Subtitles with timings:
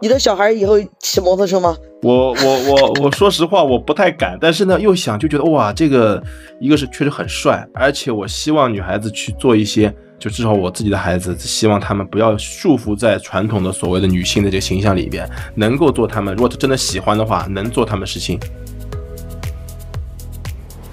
[0.00, 1.74] 你的小孩以后骑摩托车吗？
[2.02, 6.22] 我我我我说实话，我不太敢，但是呢，又想就觉得哇，这个
[6.60, 18.38] 一个是确实很帅，而且我希望女孩子去做一些，就至少我自己的孩子，希望他们不要束缚在传统的所谓的女性的这个形象里边，能够做他们，如果他真的喜欢的话，能做他们事情。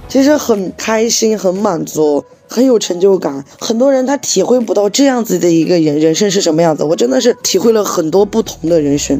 [0.08, 2.23] 其实很开心，很满足。
[2.52, 9.18] 很有成就感，很多人他体会不到这样子的一个人人生是什么样子，我真的是体会了很多不同的人生，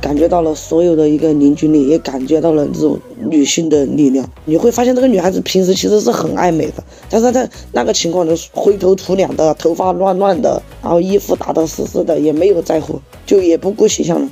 [0.00, 4.28] 感觉到了所有的一个凝聚力，也感觉到了这种女性的力量。
[4.46, 14.28] 你会发现这个女孩子平时其实是很爱美的，但是她那个情况就是灰头土脸的，头发乱乱的，然后衣服打得湿湿的，也没有在乎，就也不顾形象了。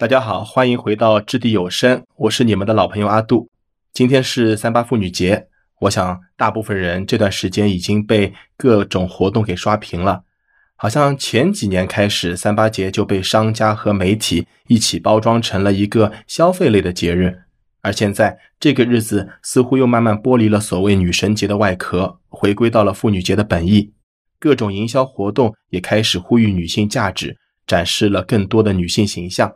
[0.00, 3.50] 大家好，欢迎回到掷地有声，我是你们的老朋友阿杜。
[3.92, 5.48] 今天是三八妇女节，
[5.80, 10.22] 我想大部分人这段时间已经被各种活动给刷屏了。
[10.74, 17.42] 好像前几年开始，三八节就被商家和媒体一起包装成了一个消费类的节日，
[17.82, 23.92] 而现在这个日子似乎又慢慢剥离了所谓女神节的外壳，回归到了妇女节的本意。
[24.38, 27.36] 各种营销活动也开始呼吁女性价值，
[27.66, 29.52] 展示了更多的女性形象。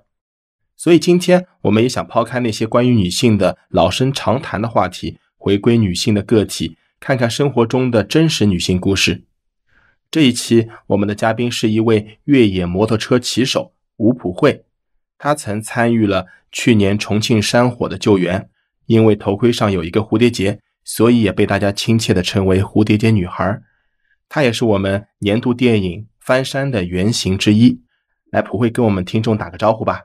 [0.85, 9.25] 所以今天我们也想抛开那些关于女性的老生常谈的话题，回归女性的个体，看看生活中的真实女性故事。
[10.11, 14.67] 这一期我们的嘉宾是一位越野摩托车骑手吴普惠，
[15.17, 18.51] 她曾参与了去年重庆山火的救援，
[18.85, 23.59] 因为头盔上有一个蝴蝶结，所以也被大家亲切的称为“蝴蝶结女孩”。
[24.29, 27.81] 她也是我们年度电影《翻山》的原型之一。
[28.31, 30.03] 来，普惠跟我们听众打个招呼吧。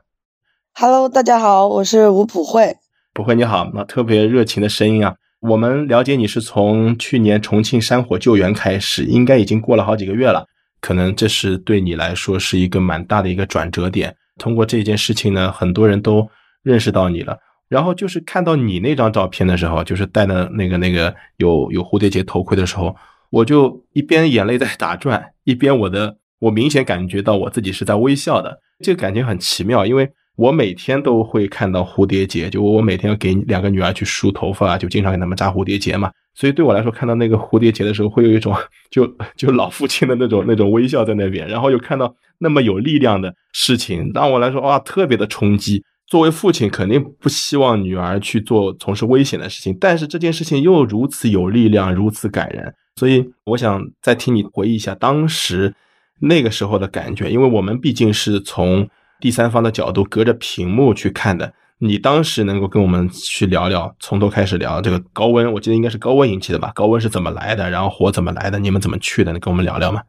[0.72, 2.76] Hello，大家好，我是吴普惠。
[3.12, 5.14] 普惠你好，那特别热情的声音啊！
[5.40, 10.46] 我们了解你是从去年重庆山火救援开始，应该已经过了好几个月了。
[10.80, 14.14] 可能这是对你来说是一个蛮大的一个转折点。
[14.38, 16.26] 通过这件事情呢，很多人都
[16.62, 17.36] 认识到你了。
[17.68, 22.96] 然后就是看到你那张照片的时候，就是戴的那个那个有有蝴蝶结头盔的时候，
[23.28, 28.60] 我就一边眼泪在打转，一边我的我明显感觉到我自己是在微笑的。
[28.82, 30.10] 这个感觉很奇妙，因为。
[30.40, 36.10] 我每天都会看到蝴蝶结，就我每天要给两个女儿去梳头发，就经常给他们扎蝴蝶结嘛。
[36.34, 38.56] 所以对我来说，看到那个蝴蝶结的时候，会有一种
[38.90, 39.06] 就
[39.36, 41.46] 就老父亲的那种那种微笑在那边。
[41.46, 45.84] 然后又看到那么有力量的事情，让我来说哇，特别的冲击。
[46.06, 52.72] 作为父亲，肯定不希望女儿去做从事危险的事情，但是这件事情又如此有力量，如此感人。
[52.96, 55.74] 所以我想再听你回忆一下当时
[56.18, 58.88] 那个时候的感觉，因为我们毕竟是从。
[59.20, 61.52] 第三方的角度，隔着屏幕去看的。
[61.82, 66.70] 你当时能够跟我们去聊聊，从头开始聊这个高温，我记得应该是高温引起的吧？
[66.74, 67.70] 高温是怎么来的？
[67.70, 68.58] 然后火怎么来的？
[68.58, 69.32] 你们怎么去的？
[69.32, 70.02] 你跟我们聊聊吗？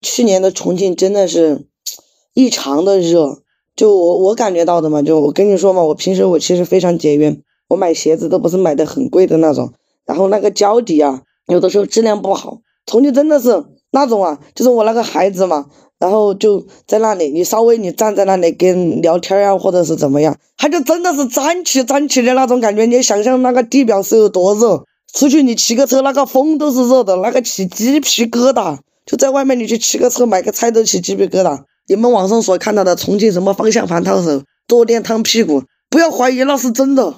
[0.00, 1.68] 去年的重庆真的是
[2.34, 3.42] 异常的热，
[3.76, 7.38] 就我我感觉到的嘛，就我跟你说嘛，我平时我其实非常节约，
[7.68, 9.72] 我买鞋子都不是买的很贵的那种，
[10.04, 12.58] 然后那个胶底啊，有的时候质量不好。
[12.86, 15.66] 重庆真的是那种啊，就是我那个孩子嘛。
[16.02, 22.84] 然后就在那里，你稍微你站在那里跟聊天啊，或者是怎么样，他就真的是站起站起的那种感觉。
[22.86, 28.76] 你想象那个地表是有多热，出去你骑个车，那个风都是热的，那个起鸡皮疙瘩。
[29.06, 31.60] 就在外面你去骑个车买个菜都起鸡皮疙瘩。
[31.86, 37.14] 你们网上所看到的重庆什么方向盘烫手、坐垫烫屁股，不要怀疑那是真的。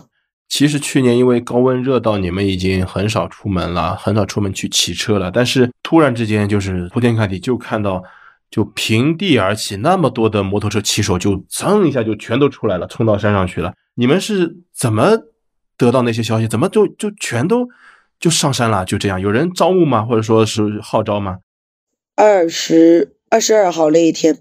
[0.50, 8.02] 其实去年因为高温热到你们已经很少出门了，很少出门去骑车了，但是突然之间就是铺天盖地就看到。
[8.54, 13.75] 就平地而起，那么多的摩托车骑手就噌一下就全都出来了，冲到山上去了。
[13.97, 15.19] 你们是怎么
[15.76, 16.47] 得到那些消息？
[16.47, 17.66] 怎么就就全都
[18.20, 18.84] 就上山了？
[18.84, 20.04] 就这样，有人招募吗？
[20.04, 21.38] 或者说是号召吗？
[22.14, 24.38] 二十二十二号那一天，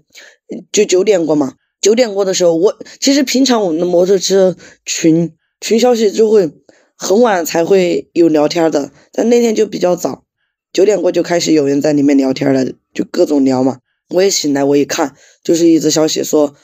[0.70, 1.54] 就九点过嘛。
[1.80, 4.54] 九点过的时候，我其实平常我们的摩托车
[4.86, 6.52] 群群消息就会
[6.96, 10.22] 很晚才会有聊天的，但那天就比较早，
[10.72, 13.78] 九点过就开始有人在里面聊天了，就各种聊嘛。
[14.14, 16.54] 我也醒来，我一看，就是一则消息说，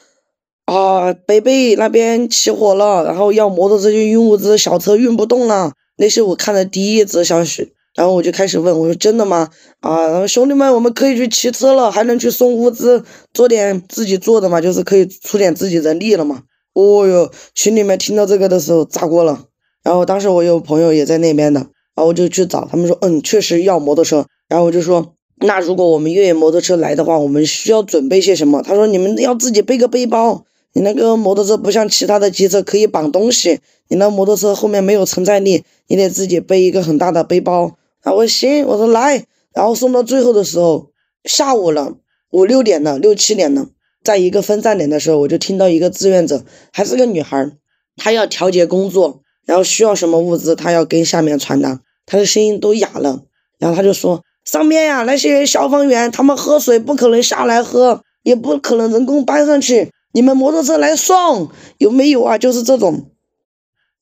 [0.65, 5.73] 啊，北碚那边起火了，然后要摩托车去运物资，小车运不动了。
[5.97, 9.49] 那是我看的第一则消息，然后我就开始问，我说真的吗？
[9.81, 13.03] 啊，然后兄弟们，我们可以去骑车了，还能去送物资，
[13.33, 16.43] 做点自己做的嘛，就是可以出点自己人力了嘛。
[16.73, 19.45] 哦哟，群里面听到这个的时候炸锅了。
[19.83, 24.25] 然后当时我有朋友也在那边的，然后我就去找他们说，嗯，确实要摩托车。
[24.47, 25.13] 然后我就说。
[25.43, 28.61] 那如果我们越野摩托车来的话，我们需要准备些什么？
[28.61, 37.75] 他说你们要自己背个背包，你那个摩托车不像其他的机车可以绑东西，你那摩托车后面没有承载力，你得自己背一个很大的背包。
[38.01, 40.91] 啊，我行，我说来，然后送到最后的时候，
[41.23, 41.95] 下午了，
[42.31, 43.67] 五六点了，六七点了，
[44.03, 47.51] 在一个分站点的时候，我就听到一个志愿者，还是个女孩，
[47.97, 53.23] 她要调节工作，然后需要什么物资，她要跟下面传达，她的声音都哑了，
[53.57, 54.23] 然后她就说。
[54.51, 59.93] 上面呀，那些消防员他们喝水不可能下来喝，也不可能人工搬上去。
[60.11, 62.37] 你们摩托车来送有没有啊？
[62.37, 63.11] 就是这种。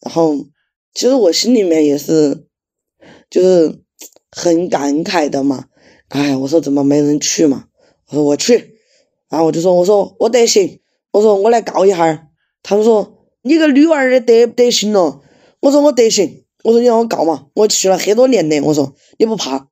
[0.01, 0.35] 然后，
[0.95, 2.47] 其实我心里面也是，
[3.29, 3.79] 就是
[4.31, 5.65] 很感慨的嘛。
[6.07, 7.65] 哎，我说怎么没人去嘛？
[8.07, 8.79] 我说我去。
[9.29, 10.79] 然后我就说，我说我得行。
[11.11, 12.27] 我说我来告一下。
[12.63, 15.21] 他们说你个女娃儿得不得行了？
[15.59, 16.43] 我说我得行。
[16.63, 18.59] 我说你让我告嘛，我去了很多年的。
[18.61, 19.67] 我说你不怕？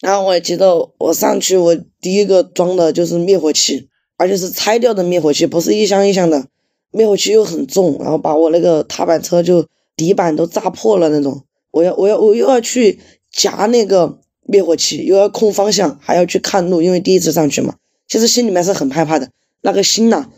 [0.00, 6.46] 然后我记得我上去，我第一个装的就是灭火器，而且是拆掉的灭火器，不是一箱一箱的。
[6.90, 11.44] 灭火器又很重，然后把我那个踏板车就底板都炸破了那种。
[11.70, 13.00] 我要我要我又要去
[13.32, 17.74] 夹那个灭火器，又要控方向，还要去看路，因为第一次上去嘛。
[18.06, 19.30] 其实心里面是很害怕的，
[19.62, 20.28] 那个心呐，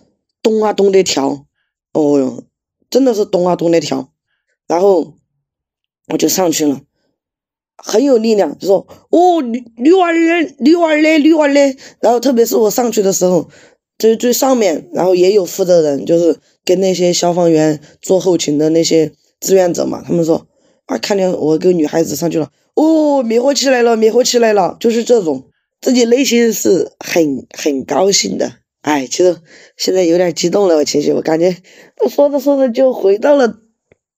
[0.42, 1.44] 咚啊咚的跳，
[1.92, 2.44] 哦哟，
[2.88, 4.10] 真的是咚啊咚的跳。
[4.66, 5.14] 然后
[6.08, 6.80] 我就上去了。
[7.76, 11.76] 很有力量，就说哦，女女娃儿，女娃儿嘞，女娃儿嘞。
[12.00, 13.48] 然后特别是我上去的时候，
[13.98, 20.02] 最最上面，然后也有负责人，就是跟那些消防员做后勤的那些志愿者嘛。
[20.06, 20.46] 他们说
[20.86, 25.44] 啊，看见我跟女孩子上去了，哦，灭火器来了，灭火器来了，就是这种，
[25.80, 28.52] 自己内心是很很高兴的。
[28.80, 29.36] 哎，其实
[29.76, 31.56] 现在有点激动了，我情绪，我感觉
[32.08, 33.58] 说着说着就回到了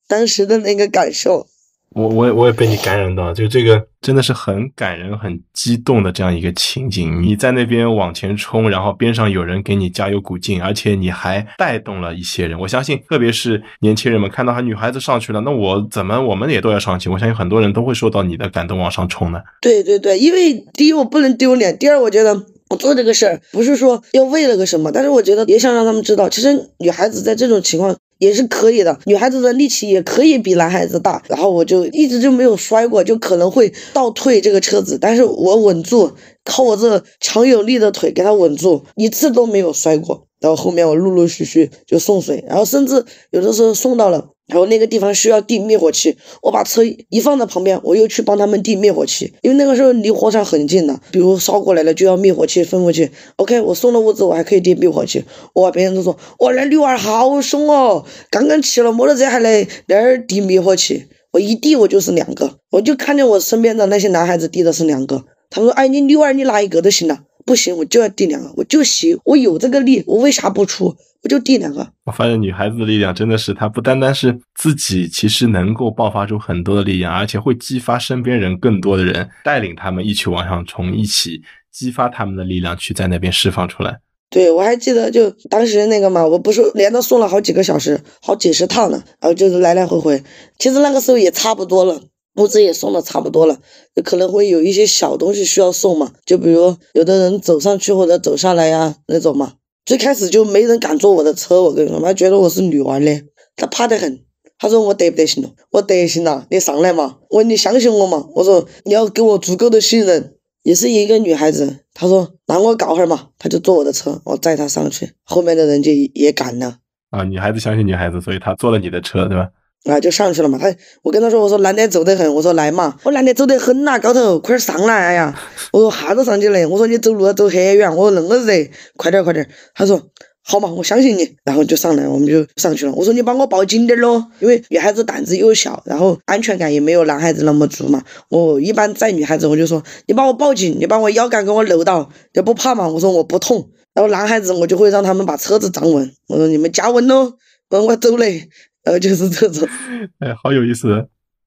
[0.06, 1.46] 当时的那个感受。
[1.90, 7.22] 我我也我也被你感染到，就这个真的是很感人、很激动的这样一个情景。
[7.22, 12.58] 你在那边往前冲，然后边上有人给你加油鼓劲，而且你还带动了一些人。
[12.58, 17.08] 我相信，特别是年轻人们看到还女孩子上去了，那我怎么我们也都要上去？
[17.08, 19.42] 我相信很多人都会受到你的感动往上冲的。
[19.62, 22.34] 对对对，因为第一我不能丢脸，第二我觉得
[22.68, 27.96] 我做这个事儿不是说要为了个什么，但是我觉得也想让他们知道，其实女孩子在这种情况。
[28.18, 31.22] 也是可以的，女孩子的力气也可以比男孩子大。
[31.28, 36.12] 然后我就一直就没有摔过，就可能会倒退这个车子，但是我稳住，
[36.44, 40.26] 靠我这强有力的腿给它稳住，一次都没有摔过。
[40.40, 44.28] 然后后面我陆陆续续就送水，然后甚至有的时候送到了。
[44.48, 53.10] 然后那个地方需要递灭火器，我把车一放在旁边，我又去帮他们递灭火器，因为那个时候离火场很近的，比如烧过来了就要灭火器分过去。
[53.36, 55.22] OK，我送了物资，我还可以递灭火器。
[55.54, 61.04] 哇，别人都说哇，那女娃儿好凶哦，刚刚骑了摩托车还来那儿递灭火器。
[61.30, 67.18] 我一递我就是两个，我就看见我身边的那些男孩子递的是两个，他们说哎，你女娃儿你拿一个就行了，
[67.48, 70.94] 不行我就要递两个，我就行，我有这个力，我为啥不出？
[71.22, 71.88] 我就递两个。
[72.04, 81.40] 我发现女孩子的力量真的是，她不单单是自己，其实能够爆发出很多的力量，而且会激发身边人更多的人，带领他们一起往上冲，一起
[81.72, 83.98] 激发他们的力量去在那边释放出来。
[84.30, 90.22] 对，我还记得就当时那个嘛，我不是连着送了好几个小时，好几十趟呢，然后就是来来回回。
[90.58, 92.00] 其实那个时候也差不多了，
[92.38, 93.58] 物资也送的差不多了，
[94.02, 99.54] 可能会有一些小东西需要送嘛，就比如有的人走上去或者走下来呀那种嘛。
[99.84, 103.24] 最开始就没人敢坐我的车，我跟你说，他觉得我是女娃嘞，
[103.56, 104.20] 他怕得很。
[104.58, 105.50] 他说我得不得行了？
[105.70, 107.18] 我得行了，你上来嘛。
[107.30, 108.26] 我说你相信我嘛？
[108.34, 110.34] 我说你要给我足够的信任。
[110.64, 116.78] 也是一个女孩子，她说那我搞会儿嘛，她就坐我的车，我载她上去，后面的人就也赶了。
[117.08, 119.48] 啊，女孩子相信女孩子，所以她坐了你的车，对吧？
[119.84, 120.58] 啊，就上去了嘛。
[120.58, 125.38] 他，我跟他说，我说男的走得很，我说来嘛，我男的走得很呐，高头，快点上来，哎呀，
[125.72, 129.48] 我说哈子上去嘞，我说你走路要走很远，我说恁个热，快点快点。
[129.74, 130.00] 他说
[130.42, 132.92] 好嘛，我相信你，然后就上来，我们就上去了。
[132.92, 138.02] 我说你帮我抱紧点咯，因为女孩子胆子又小，然后安全感也没有男孩子那么足嘛。
[138.30, 142.88] 我一般载女孩子，我就说你把我抱紧，你把我腰杆给我搂到，就不怕嘛。
[142.88, 143.70] 我说我不痛。
[143.94, 147.34] 然后男孩子我就会让他们把车子站稳，我说你们加稳咯，
[147.70, 148.48] 我我走嘞。
[148.88, 149.68] 呃， 就是这种，
[150.20, 151.06] 哎，好有意思。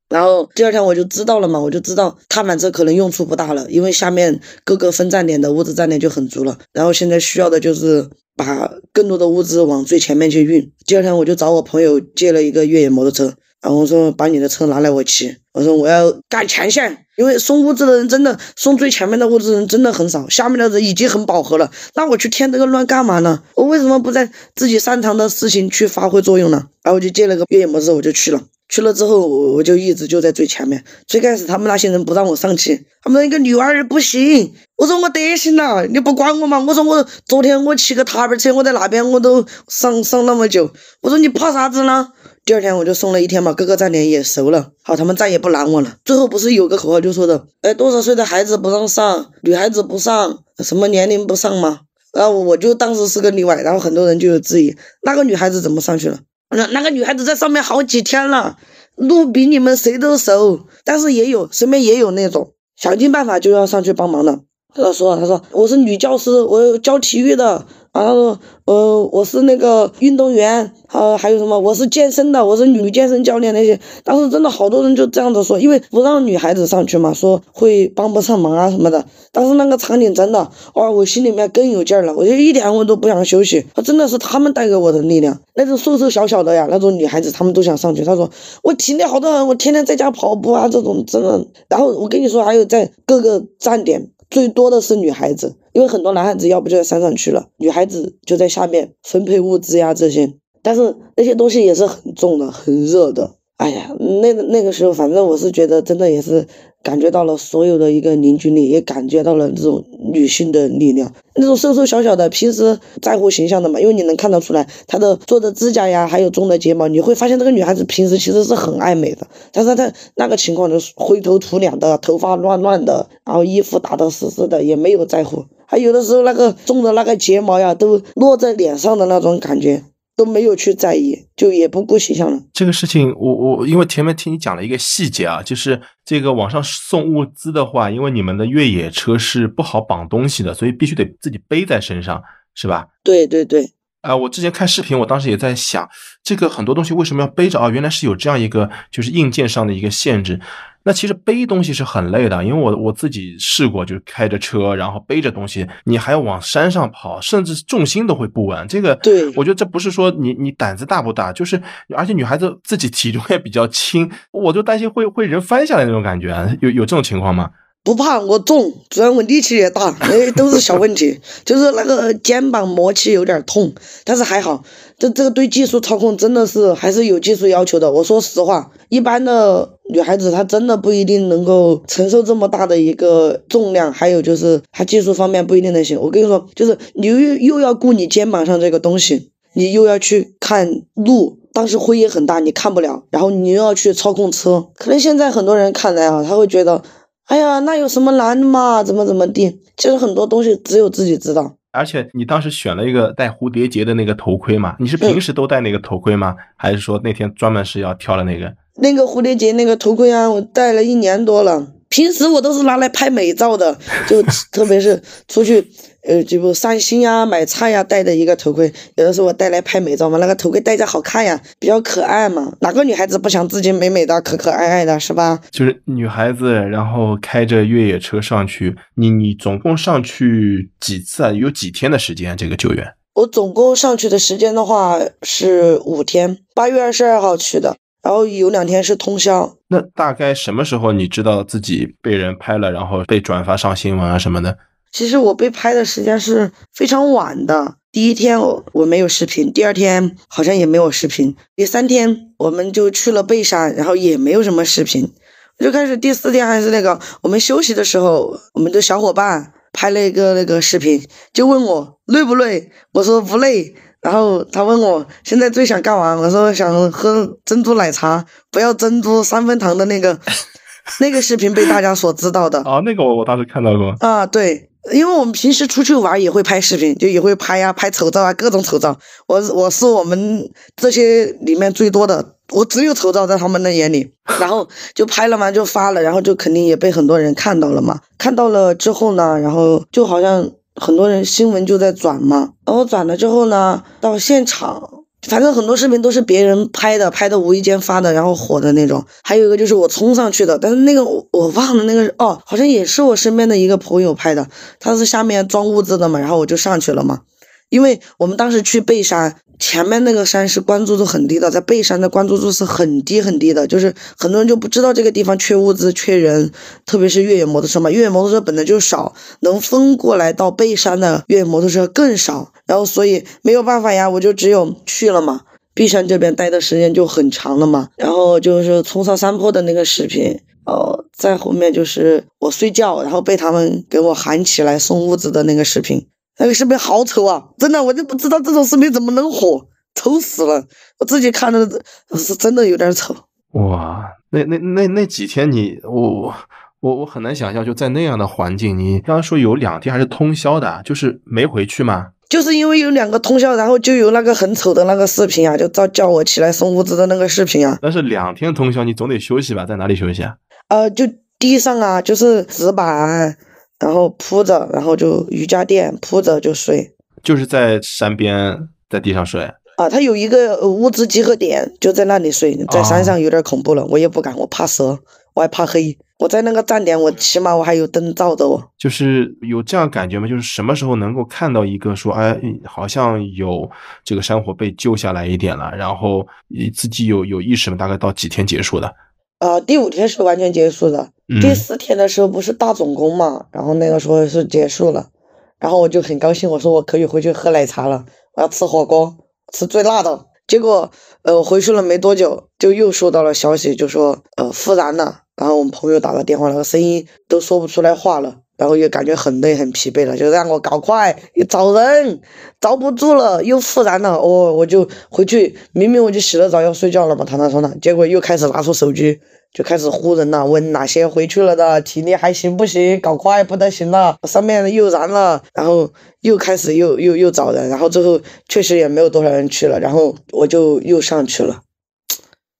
[0.10, 6.58] 然后第二天我就知道了嘛，我就知道踏板车可能用处不大了，因为下面各个分站点的物资站点就很足了。
[6.74, 10.70] 然后现在需要的就是把更多的物资往最前面去运。
[10.86, 13.34] 第二天我就找我朋友借了一个越野摩托车。
[13.62, 23.44] 然后我说把你的车拿来我骑，我说我要赶前线，因为送物资的人真的送最前面的物资人真的很少，下面的人已经很饱和了，那我去添这个乱干嘛呢？
[23.56, 26.66] 我为什么不在自己擅长的事情去发挥作用呢？
[26.82, 28.42] 然后我就借了个越野摩托，我就去了。
[28.68, 30.82] 去了之后，我我就一直就在最前面。
[31.06, 36.58] 最开始他们那些人不让我上去，他们一个女娃儿不行，我说我得行了，你不管我嘛？
[36.62, 40.72] 我说我昨天我骑个踏板车，我在那边我都上上那么久。
[41.02, 42.08] 我说你怕啥子呢？
[42.52, 45.96] 第二天我就送了一天嘛，各个站点也熟了，好，他们再也不拦我了。
[46.04, 51.84] 最后不是有个口号就说的，哎，多少岁的孩子不让上，女孩子不上，什么年龄不上吗？
[52.12, 56.20] 然后我就当时是个例外，然后很多人就有质疑，那个女孩子怎么上去了？
[56.50, 58.58] 那那个女孩子在上面好几天了，
[58.98, 64.42] 路比你们谁都熟，但是也有身边也有那种想尽办法就要上去帮忙的。
[64.74, 71.60] 他说：“他说我是女教师，我教体育的。”然后，呃，我是那个运动员，啊，还有什么？
[71.60, 73.78] 我是健身的，我是女健身教练那些。
[74.06, 79.06] 当时真的好多人就这样子说，因为不让女孩子上去嘛，说会帮不上忙啊什么的。
[79.34, 83.66] 当时那个场景真的，哇，我心里面更有劲儿了，我就一点我都不想休息。
[83.84, 88.06] 真的是他们带给我的力量，那种瘦瘦小小的呀，那种女孩子她们都想上去。
[88.06, 88.30] 他说
[88.64, 91.46] 我体力好得很，我天天在家跑步啊，这种真的。
[91.68, 94.08] 然后我跟你说，还有在各个站点。
[94.32, 100.34] 最多的是女孩子，因为很多男孩子要不就在山上去了，女孩子就在下面分配物资呀这些，
[100.64, 103.36] 但是那些东西也是很重的，很热的。
[103.58, 106.48] 哎呀，那个那个时候，反正我是觉得真的也是。
[106.84, 111.14] 感觉到了所有的一个凝聚力，也感觉到了这种女性的力量。
[111.36, 119.28] 那种瘦瘦小小的，平时在乎形象的嘛，因为你能看得出来她的做的指甲呀，还有种的睫毛，你会发现这个女孩子平时其实是很爱美的。
[119.52, 125.46] 但是她那个情况就是灰头土脸的，头发乱乱的，然后衣服打得死死的，也没有在乎。
[125.66, 129.84] 还有的时候那个种的那个睫毛呀，都落在脸上的那种感觉。
[130.24, 132.40] 都没有去在意，就也不顾形象了。
[132.54, 142.22] 这个事情，我我因为前面听你讲了一个细节啊，就是这个网上送物资的话，因为你们的越野车是不好绑东西的，所以必须得自己背在身上，
[142.54, 142.90] 是吧？
[143.04, 143.72] 对对对。
[144.02, 145.90] 啊，我之前看视频，我当时也在想，
[146.24, 147.70] 这个很多东西为什么要背着啊？
[147.70, 150.40] 原来是有这样一个就是硬件上的一个限制。
[150.84, 158.68] 那其实背东西是很累的，因为我我自己试过，就是开着车，然后背着东西，你还要往山上跑，甚至重心都会不稳。
[158.68, 161.62] 这个，对我觉得这不是说你你胆子大不大，就是
[161.96, 167.52] 而且女孩子自己体重也比较轻，我就担心会会人翻下来那种感觉，有有这种情况吗？
[167.84, 173.74] 不怕我重，主要我力气也大，哎，都是小问题， 就是那个肩膀磨起有点痛，
[174.06, 174.64] 但是还好。
[175.00, 177.92] 这这个对技术操控真的是还是有技术要求的。
[177.92, 186.00] 我说实话，一般的女孩子她真的不一定能够承受这么大的一个重量，还有就是她技术方面不一定能行。
[186.00, 196.82] 我跟你说，就是你又又要顾你肩膀上这个东西，你又要去看路，当时灰也很大，你看不了，然后你又要去操控车，可能现在很多人看来啊，他会觉得。
[197.26, 198.84] 哎呀，那有什么难的嘛？
[198.84, 199.58] 怎么怎么地？
[199.78, 201.56] 其实很多东西只有自己知道。
[201.72, 204.76] 而且你当时选了一个带蝴蝶结的那个头盔嘛？
[204.80, 206.36] 你是平时都戴那个头盔吗？
[206.56, 208.54] 还是说那天专门是要挑了那个？
[208.76, 211.68] 那个蝴蝶结那个头盔啊，我戴了一年多了。
[211.90, 215.68] 平时我都是拿来拍美照的，就 特别是出去。
[216.04, 222.54] 呃，就不散心呀、买菜呀，戴的一个头盔，有的时候我带来拍美照嘛，那个头盔戴着好看呀，比较可爱嘛。
[222.62, 225.40] 哪个女孩子不想自己美美的、可可爱爱的，是吧？
[225.52, 231.32] 就是女孩子，然后开着越野车上去，你你总共上去几次啊？
[231.32, 232.36] 有几天的时间？
[232.36, 232.94] 这个救援？
[233.14, 239.58] 我总共上去的时间的话是五天，八月二十二号去的，然后有两天是通宵。
[239.68, 244.58] 那大概什么时候你知道自己被人拍了，然后被转发上新闻啊什么的？
[244.92, 247.76] 其实我被拍的时间是非常晚的。
[247.92, 255.12] 第一天我我没有视频，第二天好像也没有视频，第三天我们就去了背山，然后也没有什么视频。
[255.60, 263.76] 我就开始第四天还是那个我们休息的时候，我们的小伙伴拍了一个那个视频，就问我累不累，我说不累。
[264.02, 270.20] 然后他问我现在最想干嘛，我说想喝珍珠奶茶，不要珍珠三分糖的那个。
[271.00, 274.71] 那个视频被大家所知道的啊，那个我我当时看到过啊，对。
[274.92, 278.98] 因为我们平时出去玩也会拍视频，就也会拍呀，拍丑照啊，各种丑照。
[279.28, 284.12] 我我是我们这些里面最多的，我只有丑照在他们的眼里。
[284.40, 288.00] 然后就拍了嘛，就发了，然后就肯定也被很多人看到了嘛。
[288.18, 295.01] 看到了之后呢，然后就好像很多人新闻就在转嘛，然后转了之后呢，到现场。
[295.28, 299.06] 反正很多视频都是别人拍的，拍的无意间发的，然后火的那种。
[299.24, 304.48] 还有一个就是我冲上去的，但是那个我我忘了那个哦，好像也是我身边的一个朋友拍的，
[304.80, 307.22] 他是下面装物资的嘛，然后我就上去了嘛。
[307.70, 316.52] 因为我们当时去背山，前面那个山是关注度很低的，在背山的关注度是很低很低的，就是很多人就不知道这个地方缺物资、缺人，
[316.88, 325.42] 特别是越野摩托车嘛，越野摩托车本来就少，能分过来到背山的越野摩托车更少，然后所以没有办法呀，我就只有去了嘛。
[325.74, 336.08] 璧山这边待的时间就很长了嘛，然后就是冲上山坡的那个视频，哦，再后面就是我睡觉，然后被他们给我喊起来送物资的那个视频，
[336.40, 337.44] 那个视频好丑啊！
[337.58, 340.64] 真的，我就不知道这种视频怎么能火，丑死了！
[341.00, 341.70] 我自己看的
[342.18, 343.16] 是真的有点丑。
[343.54, 346.34] 哇，那那那那几天你我
[346.80, 352.08] 我我很难想象，就在那样的环境，你刚刚说有两天还是通宵的，就是没回去吗？
[352.30, 357.78] 就是因为有两个通宵，然后就有那个很丑的那个视频啊，就叫叫我起来送物资的那个视频啊。
[357.82, 359.66] 但是两天通宵，你总得休息吧？
[359.66, 360.36] 在哪里休息啊？
[360.70, 361.06] 呃，就
[361.38, 363.38] 地上啊，就是纸板，
[363.82, 366.96] 然后铺着，然后就瑜伽垫铺着就睡。
[367.24, 369.42] 就是在山边，在地上睡。
[369.78, 372.56] 啊，他有一个物资集合点，就在那里睡。
[372.70, 375.00] 在山上有点恐怖了，我也不敢，我怕蛇，
[375.34, 375.98] 我还怕黑。
[376.20, 378.62] 我在那个站点，我起码我还有灯照着我。
[378.78, 380.28] 就是有这样感觉吗？
[380.28, 383.68] 就是什么时候能够看到一个说，哎，好像有
[384.04, 386.28] 这个山火被救下来一点了，然后
[386.76, 387.78] 自己有有意识吗？
[387.78, 388.94] 大概到几天结束的？
[389.42, 391.10] 呃，第五天是完全结束的。
[391.42, 395.10] 第四天的时候不是大总攻嘛，然后那个时候是结束了，
[395.58, 398.06] 然后我就很高兴，我说我可以回去喝奶茶了，
[398.36, 399.18] 我要吃火锅，
[399.52, 400.28] 吃最辣的。
[400.46, 400.92] 结果，
[401.24, 405.22] 呃，回去了没多久，就又收到了消息，就说，呃，复燃了。
[405.36, 412.22] 然后我们朋友打了电话，那个声音都说不出来话了，然后又感觉很累很疲惫了，就让我搞快又找人，
[412.60, 419.20] 找不住了，又复燃了，哦，我就回去，明明我就洗了澡要睡觉了嘛，躺在床上，结果又开始拿出手机，
[419.52, 423.02] 就开始呼人了，问哪些回去了的，体力还行不行？
[423.02, 431.64] 搞快不得行了，上面又燃了，然后又开始又又又找人，然后最后确实也没有多少人去了，然后我就又上去了，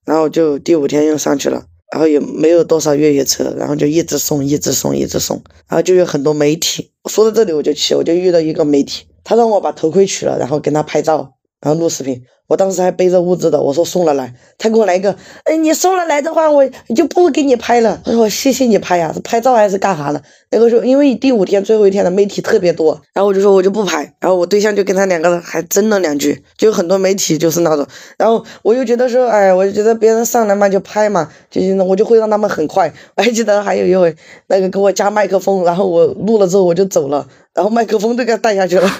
[0.04, 1.66] 然后就第五天又上去了。
[1.92, 6.90] 然后也没有多少越野车，然后就一直送，一直送，一直送，然后就有很多媒体。
[7.10, 12.22] 说到这里我就气，我就遇到一个媒体，他让我把头盔取了，然后跟他拍照，然后录视频。
[12.48, 15.16] 我当时还背着物资的，我说送了来，他给我来一个，
[15.46, 18.02] 哎，你送了来的话，我就不给你拍了。
[18.04, 20.22] 我说谢谢你拍呀，是拍照还是干啥的？
[20.50, 27.88] 那个时候因为第五天最后一天的媒体特别多，然后我就说我就不拍，然后我对象就跟他两个人还争了两句，就很多媒体就是那种，
[28.18, 32.94] 然后我又觉得说，哎，我就觉得别人上来嘛就拍嘛，就是我就会让他们很快。
[33.16, 34.14] 我还记得还有一回，
[34.48, 38.92] 那个给我加麦克风，然后我录了之后我就走了，然后麦克风都给他带下去了。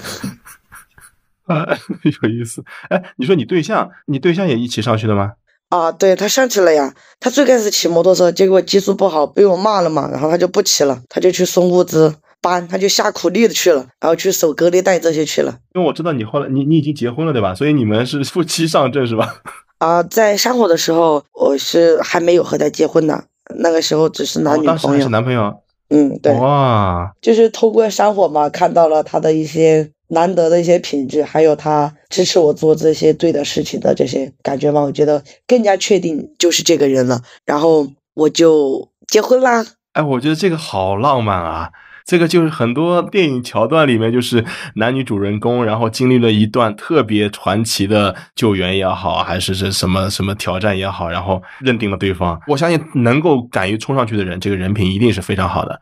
[1.46, 1.66] 啊，
[2.22, 2.62] 有意思。
[2.88, 5.32] 哎，你说你对象，你对象也一起上去的吗？
[5.70, 6.94] 啊，对他上去了呀。
[7.18, 15.58] 他最开始骑摩托车，结果技术不好，被我骂了嘛，然后他就不骑了，他就去送物资，搬，他就下苦力的去了，然后去守隔离带这些去了。
[15.74, 17.54] 因为我知道你后来，你你已经结婚了对吧？
[17.54, 19.36] 所以你们是夫妻上阵是吧？
[19.78, 23.24] 啊，在山火的时候，我是还没有和他结婚呢，
[23.56, 25.02] 那个时候只是男女朋友。
[25.02, 25.54] 是男朋友。
[25.92, 26.32] 嗯，对。
[26.34, 27.12] 哇。
[27.20, 29.90] 就是通过山火嘛，看到了他的一些。
[30.12, 37.22] 难得的一些品质，还有他支持我做这些对的事情的这些感觉嘛，我觉得更加确定就是这个人了。
[37.46, 39.64] 然后我就结婚啦。
[39.94, 41.70] 哎，我觉得这个好浪漫啊！
[42.04, 44.44] 这个就是很多电影桥段里面，就是
[44.76, 52.40] 男女主人公，然后经历了一段特别传奇的救援也好，还是是什么什么挑战也好，然后认定了对方。
[52.46, 55.80] 我相信能够敢于冲上去的人，这个人品一定是非常好的。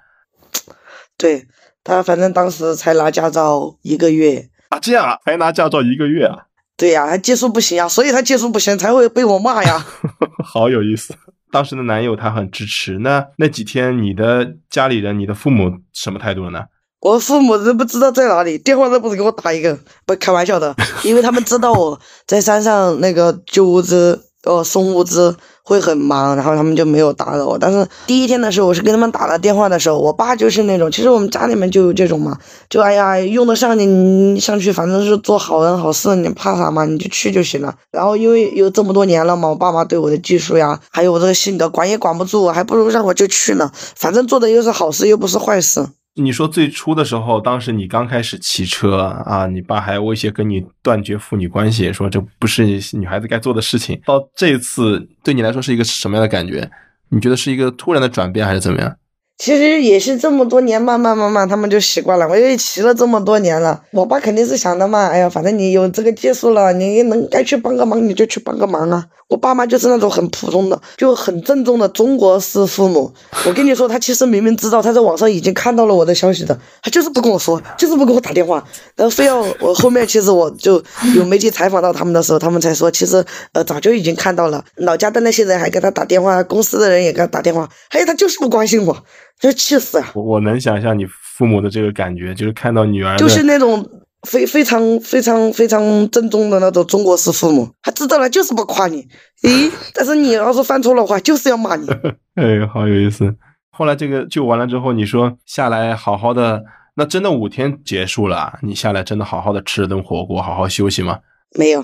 [1.17, 1.47] 对。
[1.83, 6.41] 他反正当时才拿驾照一个月啊，这样啊，才拿驾照一个月啊？
[6.77, 9.83] 对呀，他技术不行啊，所以他技术不行才会被我骂呀。
[10.45, 11.15] 好有意思，
[11.51, 12.99] 当时的男友他很支持。
[12.99, 16.61] 那那几天你的家里人、你的父母什么态度了呢？
[17.01, 24.27] 我父母都不知道在哪里，电话都不是给我打一个，不开玩笑的， 因为他们知道我在山上那个救物资。
[24.45, 27.59] 哦，送物资会很忙，然后他们就没有打扰我。
[27.59, 32.37] 但是第一天的时候，我是跟他们打了电话的时候，我爸就是那种，其实我们家里面就有这种嘛，
[32.69, 37.75] 就哎呀，用得上你，你上去反正是做好人好事，你怕啥嘛，你就去就行了。
[37.91, 45.87] 然后因为有这么多年了嘛，我爸妈对我的技术呀，还有我这个性格，管也管不住，还不如让我就去呢，反正做的又是好事，又不是坏事。
[46.21, 52.65] 你说最初的时候，当时你刚开始骑车啊，你爸还威胁跟你断绝父女关系，说这不是
[52.97, 54.01] 女孩子该做的事情。
[54.05, 56.71] 到这次对你来说是一个什么样的感觉？
[57.09, 58.97] 你觉得是一个突然的转变，还是怎么样？
[59.41, 62.29] 其实也是这么多年，慢慢慢慢，他们就习惯了。
[62.29, 69.03] 我也骑了这么多年了，我爸肯定是想的嘛，哎呀，反正你有这个技术了，你能该去帮个忙你就去帮个忙啊。
[69.29, 73.11] 我爸妈就是那种很普通的，就很正宗的中国式父母。
[73.47, 78.63] 我跟你说，他其实明明知道他在网上已经看到了我的消息的，他就是不跟我说，就是不给我打电话，
[78.95, 80.07] 然后非要我后面。
[80.07, 80.83] 其实我就
[81.17, 88.95] 有媒体采访到他们的时候，他们才说，其实呃早就已经看到了，老家的那些人还给他打电话，公司的人也给他打电话，还有他就是不关心我。
[89.41, 90.13] 就气死啊！
[90.15, 93.85] 我我能想象你父母的这个感觉，就是看到女儿，就是那种
[94.29, 99.09] 非非常非常非常正宗的那种中国式父母，他知道了就是不夸你，
[99.43, 101.89] 咦，但是你要是犯错的话，就是要骂你。
[102.37, 103.35] 哎，好有意思。
[103.71, 106.63] 后来这个救完了之后，你说下来好好的，
[106.97, 111.21] 那真的五天结束了，你下来真的好好的吃了顿火锅，好好休息吗？
[111.57, 111.83] 没有，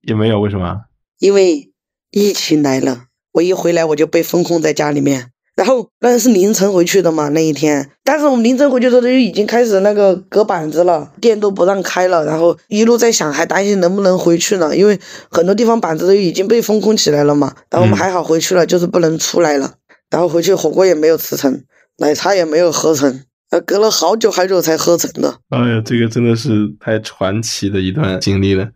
[0.00, 0.84] 也没有，为什么？
[1.18, 1.70] 因为
[2.10, 5.32] 疫情来了，我一回来我就被封控在家里面。
[5.56, 12.24] 然后那是凌晨回去的嘛那一天，但是我们凌晨回去的时候就已经开始那个隔板子了，店都不让开了。
[12.24, 14.98] 然后一路在想，还担心能不能回去呢，因为
[15.30, 17.54] 很多地方板子都已经被封控起来了嘛。
[17.70, 19.74] 然后我们还好回去了，就是不能出来了。
[20.10, 21.62] 然后回去火锅也没有吃成，
[21.98, 25.38] 奶茶也没有喝成，呃，隔了好久好久才喝成的。
[25.50, 28.68] 哎呀，这个真的是太传奇的一段经历了。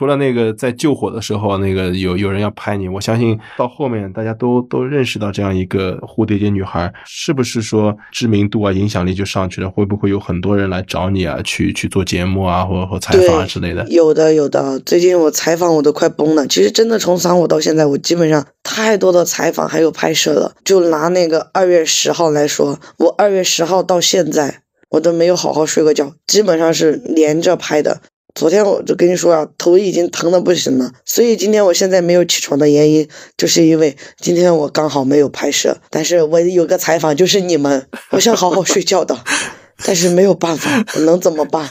[0.00, 9.68] 除了那个在救火的时候，那个有有人要拍你，我相信到后面大家都都认识到这样一个蝴蝶结女孩，是不是说知名度啊、影响力就上去了？
[9.68, 13.86] 会不会有很多人来找你啊，去去做节目啊，或或采访啊之类的？
[13.90, 14.80] 有的，有的。
[14.80, 16.46] 最近我采访我都快崩了。
[16.46, 20.54] 其实真的从上火到现在，我基本上太多的采访还有拍摄了。
[20.64, 28.00] 就拿那个二月十号来说，我二月十号到现在我都没有好好睡过觉，基本上是连着拍的。
[28.40, 39.14] 昨天我就跟你说啊，头已经疼的不行了，所以今天我现在没有起床的原因，就是因为今天我刚好没有拍摄，但是我有个采访就是你们，我想好好睡觉的，
[39.84, 41.68] 但是没有办法，我能怎么办？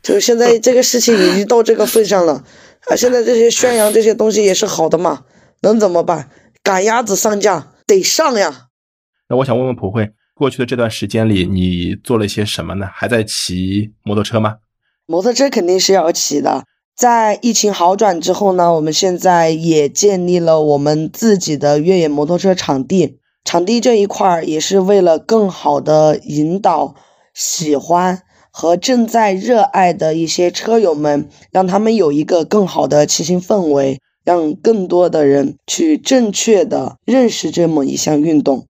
[0.00, 2.44] 就现在这个事情已经到这个份上了，
[2.86, 5.24] 啊，现在这些宣扬这些东西也是好的嘛，
[5.62, 6.30] 能怎么办？
[6.62, 8.68] 赶鸭子上架得上呀。
[9.28, 12.86] 那我想问问普惠，过去的这段时间里你做了些什么呢？
[12.94, 14.54] 还在骑摩托车吗？
[15.10, 16.62] 摩托车肯定是要骑的。
[16.96, 23.18] 在疫情好转之后呢，我们现在也建立了我们自己的越野摩托车场地。
[23.44, 26.94] 场地这一块儿也是为了更好的引导
[27.34, 38.66] 喜欢和正在热爱的一些车友们，让他们有一个更好的骑行氛围，让更多的人去正确的认识这么一项运动。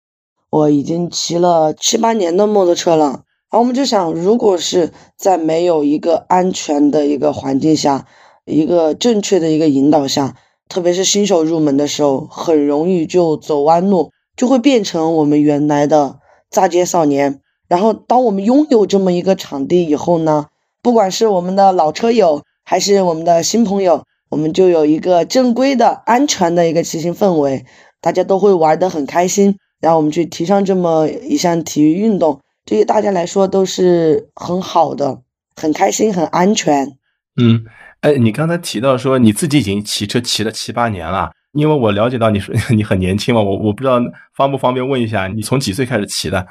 [0.48, 3.24] 我已经骑了七八年的摩托车了。
[3.50, 8.06] 然后我们就想，如果是在没有一个安全的一个环境下，
[8.44, 10.36] 一个正确的一个引导下，
[10.68, 17.40] 特别是新手入门的时候，很容易就走弯路，就会变成我们原来的炸街少年。
[17.66, 20.46] 然后，当我们拥有这么一个场地以后呢，
[20.80, 27.64] 不管是我们的老车友，还是我们的新朋友，我们就有一个正规的、安全的一个骑行氛围，
[28.00, 29.56] 大家都会玩得很开心。
[29.80, 32.40] 然后我们去提倡这么一项体育运动。
[32.70, 35.22] 对于大家来说都是很好的，
[35.56, 36.86] 很开心，很安全。
[37.36, 37.64] 嗯，
[38.00, 43.98] 哎，你刚才提到说你自己已经骑车骑了七八年了，因为我了解到你说 你很年轻嘛，我我不知道
[44.36, 46.46] 方不方便问一下，你从几岁开始骑的？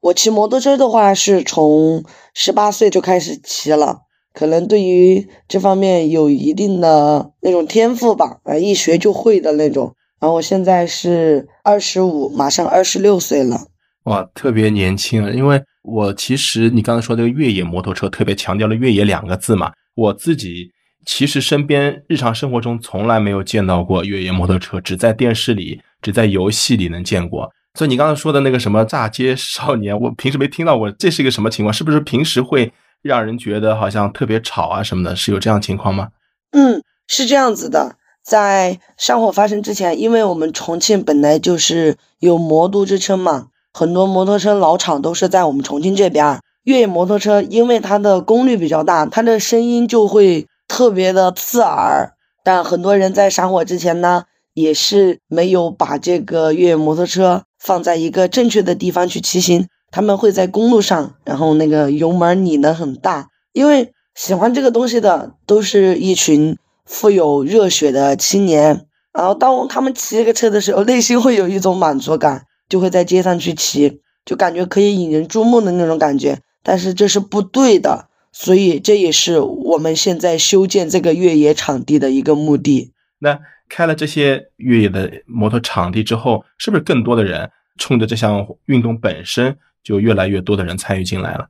[0.00, 2.04] 我骑摩托车的话是从
[2.34, 4.00] 十八岁就开始骑了，
[4.34, 9.94] 可能对于这方面有一定的那种天赋吧，啊，一学就会的那种。
[10.20, 13.68] 然后我现在是二十五，马上二十六岁了。
[14.04, 15.30] 哇，特别年轻啊！
[15.30, 19.72] 因为我其实你刚才说这个越野摩托车，特别强调了“越野”两个字嘛。
[19.94, 20.70] 我自己
[21.06, 27.48] 其实身边日常生活中从来没有见到过越野摩托车，只在电视里、只在游戏里能见过。
[27.74, 31.72] 所以你刚才说的那个什么炸街少年，我平时没听到过，这是一个什么情况？
[31.72, 35.14] 是不是平时会让人觉得好像特别吵啊什么的？
[35.14, 36.08] 是有这样情况吗？
[36.50, 37.96] 嗯，是这样子的。
[38.24, 43.48] 在山火发生之前，因为我们重庆本来就是有魔都之称嘛。
[43.72, 46.40] 很多摩托车老厂都是在我们重庆这边。
[46.64, 52.12] 越野摩托车因为它的功率比较大，它的声音就会特别的刺耳。
[52.44, 59.66] 但很多人在闪火之前呢，也是没有把这个越野摩托车放在一个正确的地方去骑行。
[59.90, 63.28] 他们会在公路上，然后那个油门拧得很大。
[63.52, 68.86] 因为喜欢这个东西的都是一群富有热血的青年。
[69.12, 72.44] 然后当他们骑这个车的时候，内心会有一种满足感。
[72.72, 82.90] 就会在街上去骑，就感觉可以引人注目的那种感觉，但是这是不对的，所以这也是我们现在修建这个越野场地的一个目的。
[83.18, 89.54] 那开了这些越野的摩托场地之后，是不是更多的人冲着这项运动本身，
[89.84, 91.48] 就越来越多的人参与进来了？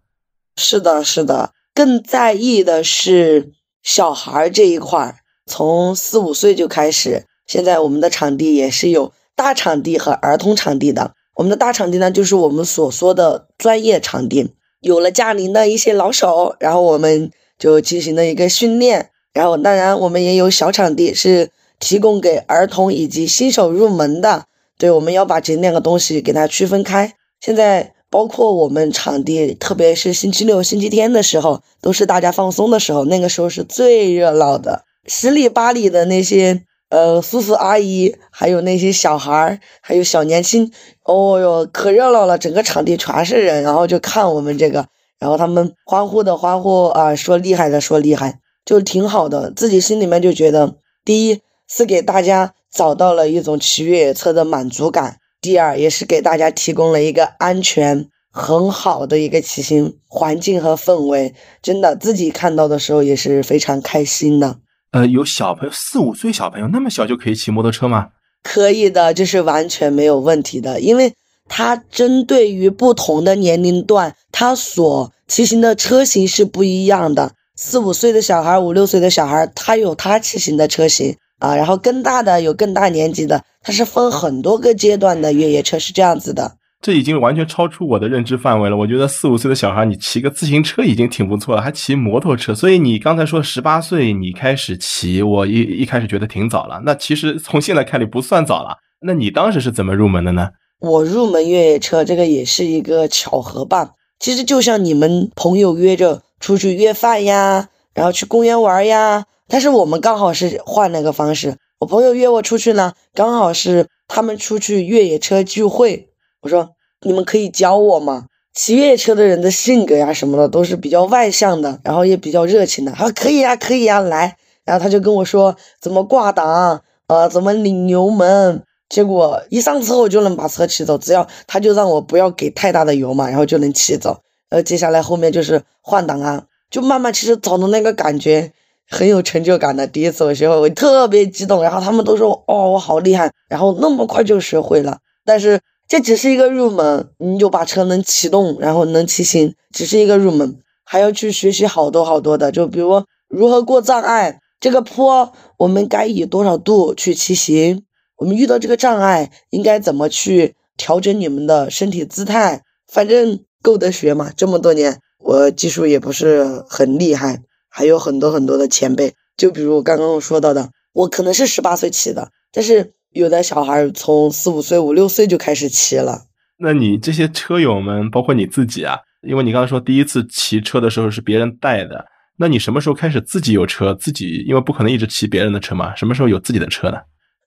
[0.57, 3.53] 是的，是的，更在意的是
[3.85, 5.15] 小孩这一块，
[5.47, 9.13] 从四五岁就开始，现在我们的场地也是有。
[9.35, 24.45] 大场地和儿童场地的，我们的大场地呢，就是我们所说的专业场地，有了驾龄的一些老手，然后我们就进行了一个训练，然后当然我们也有小场地，是提供给儿童以及新手入门的。
[24.79, 27.15] 对，我们要把这两个东西给它区分开。
[27.41, 40.71] 现在包括我们场地，特别是星期六、星期天的时候，都是大家放松的时候，那个时候是最热闹的，十里八里的那些呃叔叔阿姨，还有那些小孩儿，还有小年轻，
[41.05, 44.87] 哦哟，可热闹了，整个场地全是人，然后就看我们这个，
[45.19, 55.17] 然后他们欢呼的欢呼啊，说厉害的说厉害，就挺好的，自己心里面就觉得，第一是给大家找到了一种骑越野车的满足感。
[55.41, 64.59] 第二，也是给大家提供了一个安全很好的一个骑行环境和氛围，真的自己看到的时候也是非常开心的。
[64.93, 68.09] 呃，有小朋友四五岁小朋友那么小就可以骑摩托车吗？
[68.43, 71.15] 可以的，这是完全没有问题的，因为
[71.49, 77.33] 它针对于不同的年龄段，它所骑行的车型是不一样的。
[77.57, 81.17] 四五岁的小孩，五六岁的小孩，他有他骑行的车型。
[81.39, 86.53] 啊，然后更大的有更大年纪的，它是分很多个阶段的越野车是这样子的。
[86.83, 88.77] 这已经完全超出我的认知范围了。
[88.77, 92.53] 我觉得四五岁的小孩，你骑个自行车已经挺不错了，还骑摩托车。
[92.53, 96.83] 所以你刚才说十八岁你开始骑，我一一开始觉得挺早了。
[96.85, 98.79] 那其实从现在看，你不算早了。
[99.01, 100.51] 那你当时是怎么入门的呢？
[100.81, 103.91] 我入门越野车这个也是一个巧合吧。
[104.19, 109.25] 其实就像你们朋友约着出去约饭呀，然后去公园玩呀。
[109.47, 116.09] 但是我们刚好是换了个方式，我朋友约我出去呢，刚好是他们出去越野车聚会。
[116.43, 116.71] 我说
[117.03, 118.27] 你们可以教我吗？
[118.53, 122.93] 骑越野车的人的性格呀什么的都是比较外向的，然后也比较热情的。
[122.93, 124.37] 他说可以呀，可以呀，来。
[124.65, 128.63] 然后他就跟我说怎么挂档，呃，怎么拧油门。
[128.89, 134.21] 结果一上车我就能把车骑走，只要他就让我不要给太大的油嘛，然后就能骑走。
[134.51, 138.53] 呃，接下来后面就是换挡啊，就慢慢其实找到那个感觉。
[138.91, 144.99] 很有成就感的，第一次我学会，我特别激动，然后他们都说：“哦，我好厉害！”然后那么快就学会了。
[145.25, 152.51] 但是这只是一个入门，你就把车能启动，然后能骑行，只是一个入门，还要去学习好多好多的。
[152.51, 157.85] 就比如如何过障碍，这个坡我们该以多少度去骑行？
[158.17, 162.63] 我们遇到这个障碍应该怎么去调整你们的身体姿态？
[162.87, 167.43] 反正够得学嘛，这么多年我技术也不是很厉害。
[167.75, 176.23] 还有很多很多的前辈，就比如我刚刚说到的，我可能是十八岁骑的，但是有的小孩从四五岁、五六岁就开始骑了。
[176.59, 182.05] 那你这些车友们，包括你自己啊，因为你刚刚说第一次骑车的时候是别人带的，
[182.39, 183.95] 那你什么时候开始自己有车？
[183.95, 186.99] 自己因为不可能一直骑别人的车嘛，什么时候有自己的车呢？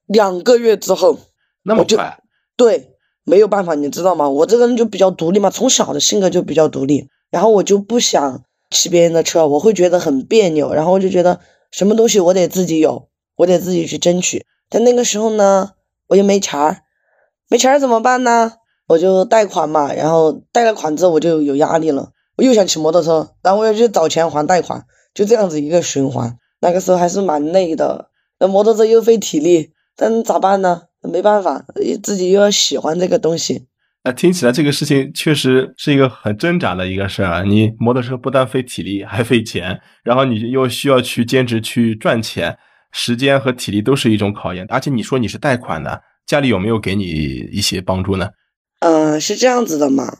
[0.06, 1.18] 两个月之后，
[1.64, 2.18] 那么快？
[2.56, 2.90] 对，
[3.24, 4.28] 没有办法，你知道吗？
[4.28, 8.42] 我这个人就比较独立嘛，从小的性格就比较独立，然后我就不想。
[8.68, 11.38] 骑别人的车，我会觉得很别扭，然后我就觉得
[11.70, 14.44] 什么东西我得自己有，我得自己去争取。
[14.68, 15.72] 但那个时候呢，
[16.08, 16.78] 我又没钱儿，
[17.48, 18.52] 没钱儿怎么办呢？
[18.88, 26.36] 我就贷款嘛，然后贷了款之后我就有压力了，我又想骑摩托车，然后我要去找钱还贷款，就这样子一个循环。
[26.60, 30.82] 那个时候还是蛮累的，那摩托车又费体力，但咋办呢？
[31.02, 31.64] 没办法，
[32.02, 33.68] 自己又要喜欢这个东西。
[34.02, 37.42] 那听起来这个事情确实是一个很挣扎的一个事儿啊！
[37.42, 42.58] 你摩托车不但费体力，还费钱，然后你又需要去兼职去赚钱，
[42.98, 44.64] 时间和体力都是一种考验。
[44.70, 47.04] 而且你说你是贷款的，家里有没有给你
[47.52, 48.30] 一些帮助呢？
[48.80, 50.16] 嗯，是这样子的嘛，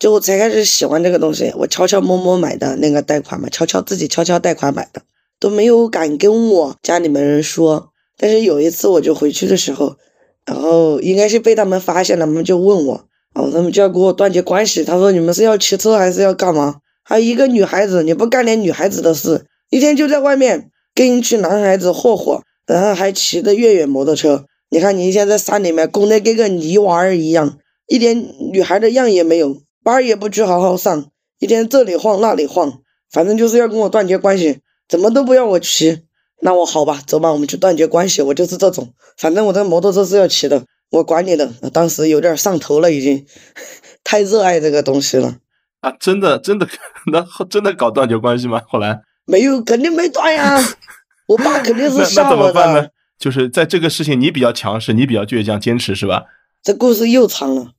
[0.00, 5.02] 就我才开始喜欢这个东西，我悄悄摸摸买的那个贷款嘛，悄悄自己悄悄贷款买的，
[5.38, 7.92] 都没有敢跟我家里面人说。
[8.18, 9.96] 但是有一次我就回去的时候，
[10.44, 13.08] 然后应该是被他们发现了，他们就问我。
[13.34, 14.82] 哦，他们就要跟我断绝关系。
[14.82, 16.76] 他说：“你们是要骑车还是要干嘛？
[17.04, 24.46] 还有一个女孩子，你不干点女孩子的事，一天就在外面跟一群男孩子霍霍，然后还骑的越野摩托车。
[24.70, 32.80] 你看你现在山里面拱的跟个泥娃儿一样，一点女孩的样也没有，班也不去好好上，一天这里晃那里晃，
[33.12, 36.02] 反正就是要跟我断绝关系，怎么都不要我骑。
[36.40, 38.22] 那我好吧，走吧，我们去断绝关系。
[38.22, 43.26] 我就是这种，反正我这摩托车是要骑的。”我管你的，当时有点上头了，已经
[44.04, 45.34] 太热爱这个东西了
[45.80, 45.92] 啊！
[45.98, 46.68] 真的，真的，
[47.12, 48.62] 那真的搞断绝关系吗？
[48.68, 50.58] 后来没有，肯定没断呀。
[51.28, 52.90] 我爸肯定是吓我的。
[53.18, 56.24] 就是在这个事情，你比较强势，你比较倔强，坚持是吧？
[56.62, 57.72] 这故事又长了，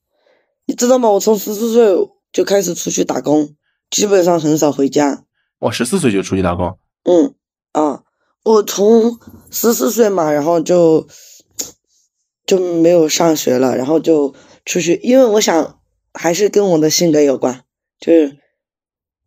[0.65, 1.09] 你知道吗？
[1.09, 3.55] 我从十四岁就开始出去打工，
[3.89, 5.23] 基本上很少回家。
[5.59, 6.77] 我十四岁就出去打工。
[7.03, 7.33] 嗯
[7.71, 8.03] 啊，
[8.43, 11.07] 我从十四岁嘛，然后就。
[12.45, 14.33] 就没有上学了，然后就
[14.63, 15.81] 出去，因为我想
[16.13, 17.65] 还是跟我的性格有关，
[17.99, 18.37] 就是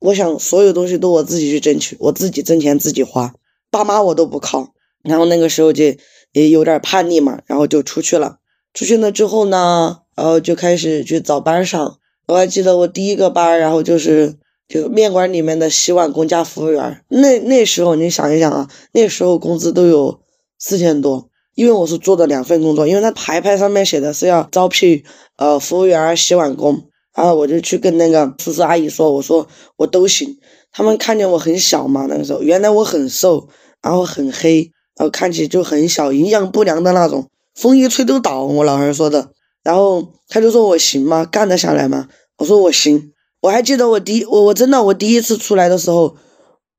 [0.01, 3.35] 我想所有东西都我自己去争取，我自己挣钱自己花，
[3.71, 4.73] 爸妈我都不靠。
[5.03, 5.85] 然后那个时候就
[6.33, 8.39] 也有点叛逆嘛，然后就出去了。
[8.75, 14.37] 出去了之后呢，然后就开始去找班上，我还记得我第一个班，然后就是
[14.69, 17.03] 就面馆里面的洗碗工加服务员。
[17.09, 20.21] 那那时候你想一想啊，那时候工资都有
[20.59, 25.03] 四千多，因为我是做的两份工作，因为他牌牌上面写的是要招聘
[25.37, 29.47] 呃服务员、洗碗工，然后我就去跟那个叔叔阿姨说，我说
[29.77, 30.39] 我都行。
[30.73, 33.49] 他们看见我很小嘛，那个时候原来我很瘦，
[33.83, 38.45] 然后很黑，然后看起就很小，营养不良的那种，风一吹都倒。
[38.45, 39.33] 我老汉儿说的，
[39.65, 41.25] 然后他就说我行吗？
[41.25, 42.09] 干得下来吗？
[42.39, 46.17] 我说我行，我还记得我第我我真的我第一次出来的时候，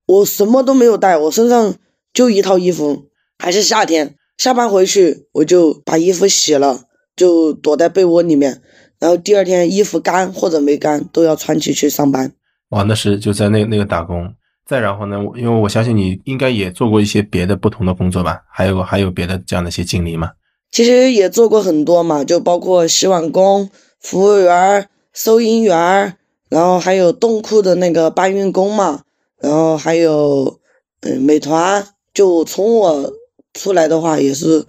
[0.06, 1.76] 我什么都没有带，我身上
[2.14, 3.04] 就一套衣服，
[3.38, 4.16] 还是夏天。
[4.38, 8.62] 下班回去我就把衣服洗了，就躲在被窝里面，
[9.02, 12.32] 然后第二天衣服干或者没干都要穿起去上班。
[12.70, 14.34] 哇，那是就在那那个打工。
[14.66, 18.42] 再然后呢，因为我相信你应该也做过一些别的不同的工作吧？
[18.50, 20.32] 还有还有别的这样的一些经历吗？
[20.72, 24.88] 其实也做过很多嘛，就包括洗碗工、服务员。
[25.14, 26.16] 收银员，
[26.48, 29.02] 然后还有冻库的那个搬运工嘛，
[29.42, 30.58] 然后还有
[31.02, 33.14] 嗯美团，就从我
[33.54, 34.64] 出来的话也是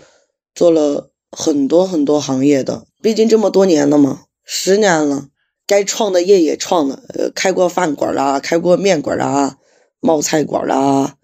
[0.52, 5.26] 做了很多很多行业的，毕竟这么多年了嘛，十年了，
[5.66, 9.56] 该创的业也创了，呃，开过饭馆啦，开过面馆啦，
[10.00, 11.16] 冒菜馆啦，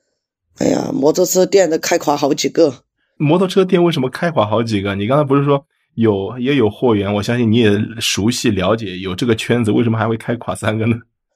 [0.59, 2.83] 哎呀，摩托车店都开垮好几个。
[3.17, 4.95] 摩托车店为什么开垮好几个？
[4.95, 5.65] 你刚才不是说？
[5.95, 10.95] 有也有货源，我相信你也熟悉了解有这个圈子，为什么还会开垮三个呢？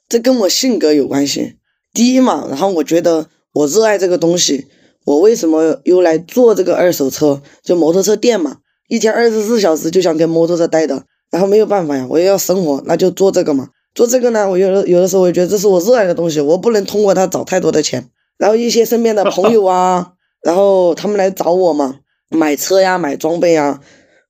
[0.09, 1.57] 这跟我性格有关系。
[1.93, 4.69] 第一嘛，然后我觉得我热爱这个东西，
[5.05, 8.59] 我为什么又来做这个二手车，就摩托车店嘛？
[8.93, 13.71] 一天二十四小时就想跟摩托车待的，然后没有办法呀，我也要生活，那就做这个嘛。
[13.95, 18.07] 做这个呢，我有的有的时候我觉得这是我热爱的东西，我不能通过它找太多的钱。
[18.37, 20.13] 然后一些身边的朋友啊，
[20.45, 23.81] 然后他们来找我嘛，买车呀，买装备呀。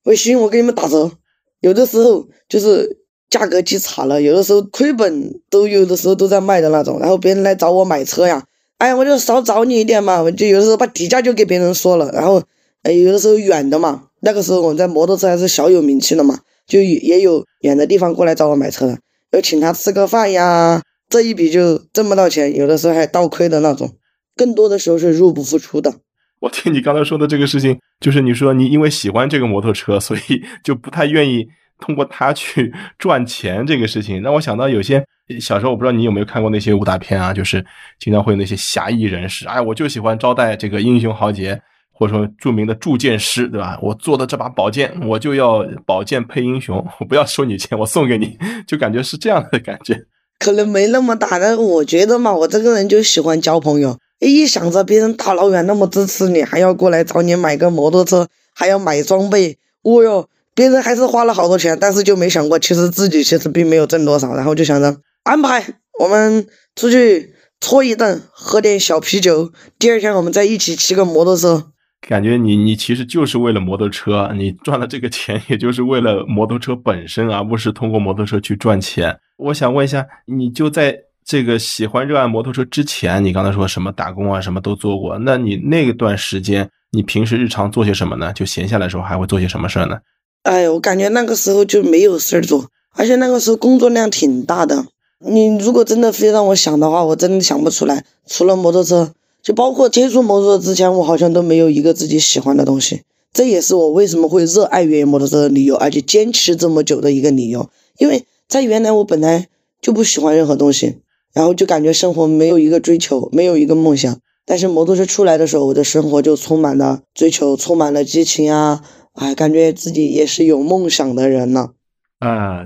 [0.04, 1.10] 微信我给你们打折，
[1.58, 2.98] 有的时候就是
[3.30, 7.00] 价格极差了，有的时候亏本都有的时候都在卖的那种。
[7.00, 8.44] 然后别人来找我买车呀，
[8.78, 12.12] 哎呀，我就少找你一点嘛，我就有的时候把底价就给别人说了。
[12.12, 12.40] 然后，
[12.84, 18.96] 哎，有的时候远的嘛，那个时候我在摩托车还是小有名气的嘛，就也有远的地方过来找我买车，
[19.32, 23.90] 要请他吃个饭呀，这一笔就挣不到钱，有的时候还倒亏的那种，
[24.36, 25.92] 更多的时候是入不敷出的。
[26.40, 31.46] 我听你刚才说的这个事情，就是你说你因为喜欢这个摩托车，所以就不太愿意
[31.80, 35.04] 通过它去赚钱这个事情，让我想到有些
[35.40, 37.64] 小时候，我不知道你有没有看过那些武打片啊，就是
[37.98, 41.60] 经常会有那些侠义人士，哎，我就喜欢招待这个英雄豪杰，
[42.02, 43.78] 或者说著名的铸剑师，对吧？
[43.80, 48.36] 我做的这把宝剑，我就要宝剑配英雄，我不要收你钱，我送给你，
[48.66, 49.96] 就感觉是这样的感觉。
[50.40, 53.96] 可能没那么大，但是我觉得嘛，我这个人就喜欢交朋友。
[54.18, 65.64] 一想着别人大老远那么支持你，还要过来找你买个摩托车，还要买装备，哦哟，别人还是花了好多钱，但是就没想过，其实自己其实并没有挣多少，然后就想着安排
[66.00, 71.68] 我们出去搓一顿，喝点小啤酒，第二天我们再一起骑个摩托车。
[72.06, 79.18] 感觉你你其实就是为了摩托车，你赚了这个钱，也就是为了摩托车本身，而不是通过摩托车去赚钱。
[79.36, 80.96] 我想问一下，你就在。
[81.24, 85.16] 这个喜欢热爱摩托车之前，你刚才说什么打工啊，什么都做过。
[85.20, 88.32] 那你那段时间，你平时日常做些什么呢？
[88.32, 89.98] 就闲下来的时候还会做些什么事儿呢？
[90.42, 94.84] 哎，我感觉那个时候就没有事儿做，而且那个时候工作量挺大的。
[95.24, 98.04] 你如果真的非让我想的话，我真的想不出来。
[98.26, 99.12] 除了摩托车，
[99.42, 103.02] 就包括接触摩托车之前，我好像都没有一个自己喜欢的东西。
[103.32, 107.68] 这也是我为什么会热爱越野摩托车的理由，而且坚持这么久的一个理由。
[107.98, 109.48] 因为在原来我本来
[109.80, 110.96] 就不喜欢任何东西。
[111.34, 114.18] 然后就感觉生活没有一个追求，没有一个梦想。
[114.44, 118.84] 但是摩托车出来的时候，我的生活就充满了追求，充满了激情啊！
[119.14, 121.70] 哎，感觉自己也是有梦想的人了。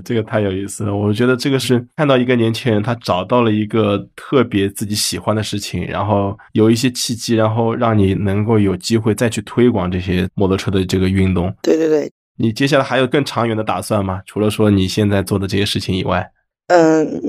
[0.03, 0.95] 这个太有意思了。
[0.95, 11.53] 我觉得这个是看到一个年轻人，他找到了一个特别自己喜欢的事情，然后有一些契机，然后让你能够有机会再去推广这些摩托车的这个运动。
[11.61, 14.21] 对对对，你接下来还有更长远的打算吗？
[14.25, 16.31] 除了说你现在做的这些事情以外？
[16.67, 17.21] 嗯，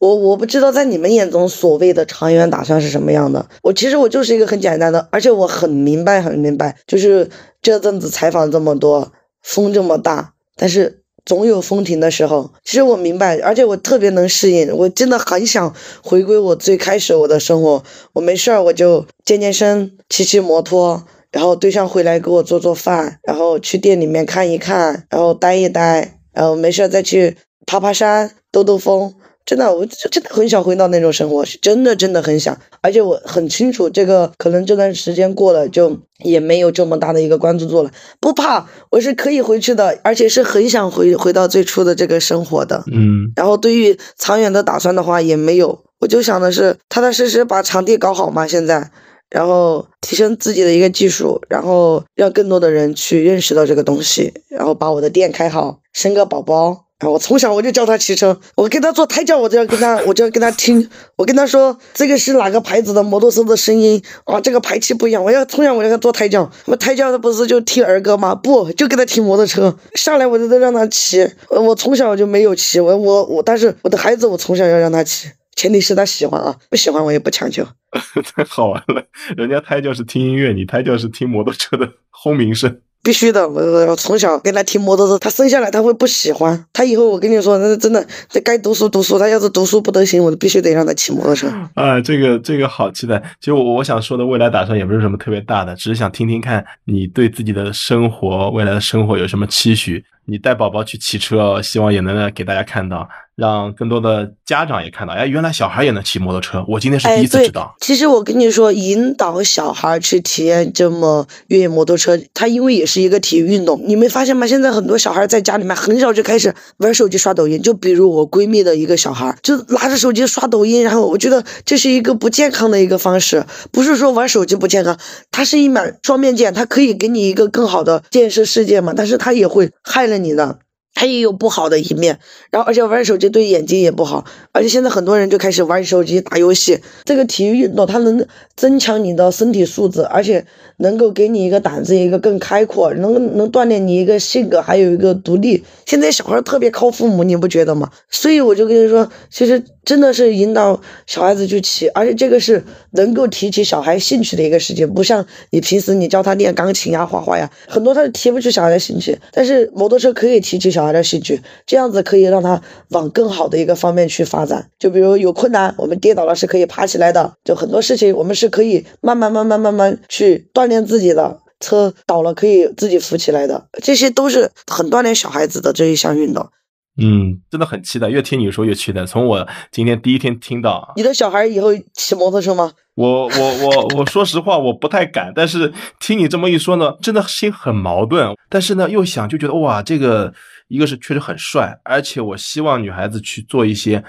[0.00, 3.48] 我我不知道在你们眼中所谓的长远打算是什么样的。
[3.62, 7.30] 我其实我就是一个很简单的，而且我很明白很明白，就是
[7.60, 12.50] 这阵子采访这么多，风这么大，但是总有风停的时候。
[12.64, 14.76] 其实我明白，而且我特别能适应。
[14.76, 17.82] 我真的很想回归我最开始我的生活。
[18.12, 27.36] 我没事儿我就健健身，骑骑摩托，然后对象回来给我做做饭，然后去店里面看一看，然后待一待，然后没事再去。
[27.64, 29.14] 爬爬山，兜兜风，
[29.44, 32.56] 真的，我真的很想回到那种生活，是真的真的很想。
[32.80, 37.90] 而且我很清楚，这个可能这段时间过了，就也没有这么大的一个关注度了。
[38.20, 42.84] 不怕，我是可以回去的，而且是很想回回到最初的这个生活的。
[42.92, 45.82] 嗯，然后对于长远的打算的话，也没有。
[45.98, 48.90] 我就想的是，踏踏实实把场地搞好嘛，现在，
[49.28, 56.86] 然后提升自己的一个技术，然后让更多的人去认识到这个东西，然后把我的店开好，生个宝宝。
[57.10, 65.22] 我从小我就教他骑车，我给他做胎教，我就要跟他，我就要跟他听，我跟他说这个是哪个牌子的摩托车的声音啊，这个排气不一样。
[65.22, 68.34] 我要从小我要给他做胎教，我胎教他不是就听儿歌吗？
[68.34, 71.28] 不，就给他听摩托车，上来我就得让他骑。
[71.48, 75.28] 我从小就没有骑，我我我，但是我的孩子我从小要让他骑。
[75.54, 77.64] 前提是他喜欢啊，不喜欢我也不强求。
[78.34, 79.04] 太好玩了，
[79.36, 82.80] 人家胎教是听音乐，你胎教是听摩托车的轰鸣声。
[83.02, 91.48] 必须的，我我从小跟他听摩托车，他生下来他会不喜欢，他以后我跟你说，那真的，这该读书读书，他要是读书不得行，我必须得让他骑摩托车。
[91.74, 93.20] 啊，这个这个好期待。
[93.40, 100.04] 其实我我想说的未来打算也不是什么特别大的，只是想听听看你对自己的生活未来的生活有什么期许。
[100.24, 103.08] 你带宝宝去骑车，希望也能给大家看到。
[103.42, 106.64] 让更多的家长也看到，哎，原来小孩也能骑摩托车。
[106.68, 107.74] 我今天是第一次知道。
[107.80, 113.82] 其实我跟你说，引导小孩去体验这么越野摩托车，它因为也是一个体育运动。
[113.84, 114.46] 你没发现吗？
[114.46, 117.60] 现在很多小孩在家里面很小就开始玩手机、刷抖音。
[117.60, 123.44] 就比如我闺蜜的一个小孩，就拿着手机刷抖音，然后我觉得这是一个不健康的一个方式。
[123.72, 124.96] 不是说玩手机不健康，
[125.32, 130.60] 它是一面双面剑，它可以给你一个更好的见识世界嘛，但是它也会害了你的。
[130.94, 132.18] 它也有不好的一面，
[132.50, 136.78] 然后而且玩手机对眼睛也不好，而且现在很多人就开始玩手机打游戏。
[137.04, 140.44] 这个体育运动它能增强你的身体素质，而且
[140.76, 145.64] 能够给你一个胆子一个更开阔，能能锻炼你一个性格，还有一个独立。
[145.86, 147.90] 现在小孩特别靠父母，你不觉得吗？
[148.10, 160.81] 所以我就跟你说，其实真的是引导小孩子去骑，而且这个是能够提起小孩兴趣的一个事情，不像你平时你教他练钢琴呀、画画呀，很多他是提不起小孩的兴趣，但是摩托车可以提起小。
[160.84, 164.68] 孩的兴趣，这样子可以让他往更好的一个方面去发展。
[164.78, 167.34] 就比如有困难，我们跌倒了是可以爬起来的。
[167.44, 171.40] 就很多事情，我们是可以慢慢、慢慢、慢慢去锻炼自己的。
[171.60, 176.48] 车倒了可以自己扶起来的，这些都是很锻炼小孩子的这一项运动。
[176.96, 179.04] 嗯，真的很期待，越听你说越期待。
[179.06, 182.72] 从我今天第一天听到，你的小孩以后骑摩托车吗？
[182.94, 185.32] 我我我我说实话，我不太敢。
[185.34, 188.36] 但是听你这么一说呢，真的心很矛盾。
[188.48, 190.32] 但是呢，又想就觉得哇，这个。
[190.68, 194.02] 一个是确实很帅，而且我希望女孩子去做一些。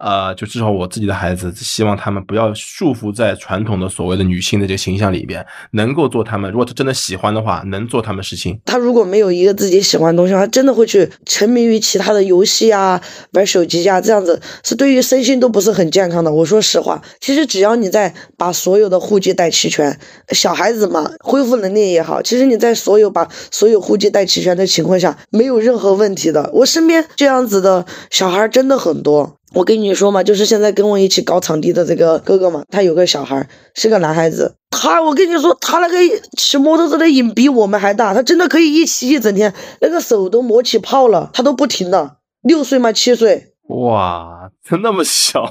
[0.00, 6.50] 呃，就至少我自己的孩子，希望他们不要束缚在传统的所谓的女性的这个形象里边，能够做他们。
[6.50, 8.58] 如果他真的喜欢的话，能做他们事情。
[8.64, 13.00] 他如果没有一个自己喜欢的东西，他真的会去沉迷于其他的游戏啊，
[13.32, 16.32] 玩手机呀，这样子是对于身心都不是很健康的。
[16.32, 19.98] 我说实话，其实只要你在把所有的护具带齐全，
[20.30, 26.48] 小孩子嘛，恢复能力也好，其实你在所有把所有护具带齐全的情况下，没有任何问题的。
[26.54, 29.36] 我身边这样子的小孩真的很多。
[29.52, 34.54] 我跟你说嘛，就是现在跟我一起搞场地的这个哥哥嘛，他有个小孩，是个男孩子。
[34.70, 35.96] 他，我跟你说，他那个
[36.38, 42.18] 骑摩托车的瘾比我们还大，他真的可以一骑一整天，那个手都磨起泡了，他都不停的。
[42.42, 43.52] 六岁嘛，七岁。
[43.68, 45.44] 哇，他那么小。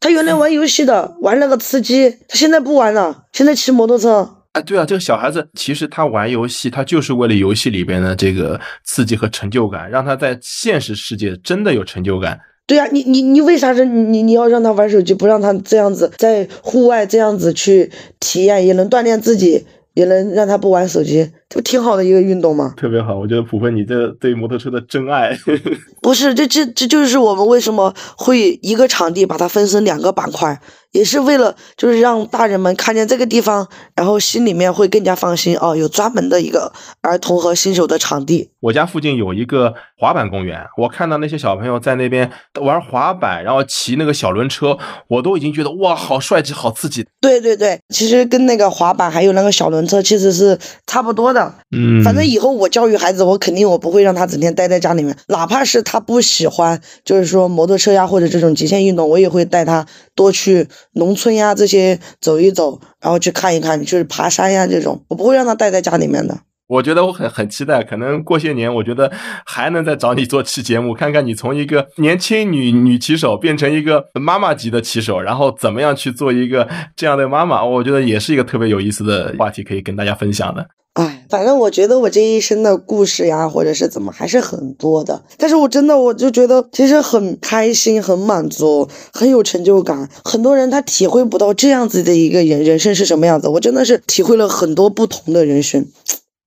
[0.00, 4.28] 他原来玩游戏的，玩那个吃鸡，他现在不玩了，现在骑摩托车。
[4.52, 12.38] 啊，对啊，这个小孩子其实他玩游戏，他就是为了游戏里边的这个刺激和成就感，让他在现实世界真的有成就感。
[12.66, 19.64] 对啊，你你你为啥是你你要让他玩手机，不让他这样子在户外这样子去体验，也能锻炼自己，
[19.94, 22.74] 也能让他不玩手机，这不挺好的一个运动吗？
[22.76, 25.36] 特别好，我觉得普芬你这对摩托车的真爱。
[26.02, 30.60] 不是，这这这就是我们为什么会一个场地把它分成两个板块。
[30.92, 35.76] 也是为了，就是让大人们看见这个地方，然后心里面会更加放心哦。
[35.76, 36.72] 有专门的一个
[37.02, 38.48] 儿童和新手的场地。
[38.60, 42.30] 我家附近有一个滑板公园，我看到那些小朋友在那边
[42.62, 44.78] 玩滑板，然后骑那个小轮车，
[45.08, 47.06] 我都已经觉得哇，好帅气，好刺激。
[47.20, 51.35] 对对对，其实跟那个滑板还有那个小轮车其实是差不多的。
[51.70, 60.68] 嗯，反正以后我教育孩子，我肯定我不会让他整天待在家里面，哪怕是他不喜欢，就是说摩托车呀或者这种极限运动，我也会带他多去。
[60.92, 66.38] 农村呀，这些走一走，然后去看一看，就是爬山呀这种，我不会让他待在家里面的。
[66.68, 69.12] 我觉得我很很期待，可能过些年，我觉得
[69.44, 80.66] 还能再找你做期节目，看看你从一个年轻女女骑手变成一个妈妈级的骑手，然后怎么样去做一个这样的妈妈，我觉得也是一个特别有意思的话题，可以跟大家分享的。
[80.96, 85.22] 哎，反正我觉得我这一生的故事呀，或者是怎么，还是很多的。
[85.36, 90.08] 但是我真的，我就觉得其实很开心、很满足、很有成就感。
[90.24, 95.86] 很多人他体会不到这样子的一个人人生是什么样子，我真的是体会了很多不同的人生。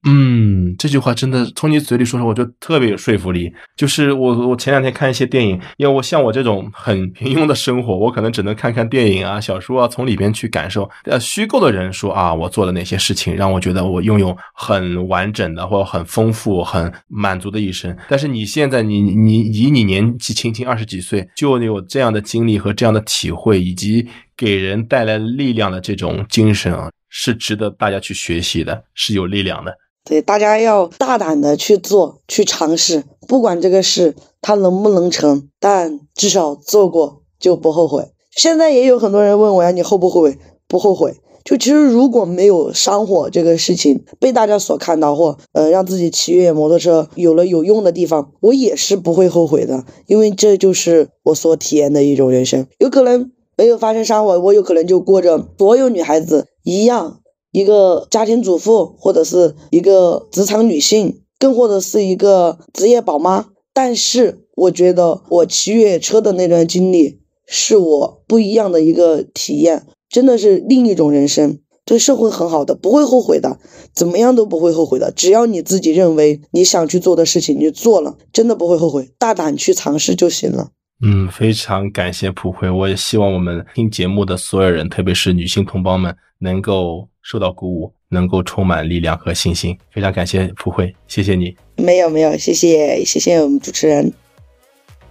[0.06, 3.52] 嗯，这句话真的从你嘴里说出来，我就特别有说服力。
[3.76, 10.90] 就是我，我前两天看一些电影，因为我像我这种很平庸的生活，我可能只能看看电影啊、小说啊，从里边去感受。
[11.04, 17.94] 呃，虚构的人说啊，我做了哪些事情，让我觉得我拥有很完整的或很丰富、很满足的一生。
[18.08, 29.78] 但是你现在，你你以你年纪轻轻二十几岁，就有这样的经历和这样的体会，以及给人带来力量的这种精神啊，是值得大家去学习的，是有力量的。
[30.10, 38.08] 对，大家要大胆的去做，去尝试，不管这个事它能不能成，但至少做过就不后悔。
[38.32, 40.40] 现在也有很多人问我呀，你后不后悔？
[40.68, 41.18] 不后悔。
[41.46, 52.66] 就其实如果没有山火这个事情被大家所看到，或呃让自己骑越野摩托车有了有用的地方，我也是不会后悔的，因为这就是我所体验的一种人生。
[52.80, 57.20] 有可能没有发生山火，我有可能就过着所有女孩子一样。
[57.52, 63.48] 一个家庭主妇，或者是一个职场女性，更或者是一个职业宝妈。
[63.74, 73.58] 但是，我觉得我骑越野车的那段经历，是我不一样的一个体验，真的是另一种人生，对社会很好的，不会后悔的，
[73.96, 75.12] 怎么样都不会后悔的。
[75.12, 80.72] 只要你自己认为你想去做的事情，你做了，真的不会后悔，大胆去尝试就行了。
[81.02, 87.08] 嗯，非常感谢普惠，我也希望我们听节目的所有人，特别是女性同胞们，能够。
[87.22, 89.78] 受到鼓舞，能够充满力量和信心。
[89.92, 91.56] 非常感谢普惠，谢谢你。
[91.76, 94.12] 没有没有，谢谢谢谢我们主持人。